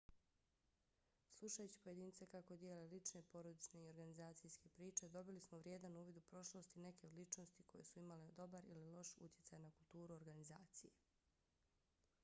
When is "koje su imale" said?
7.71-8.31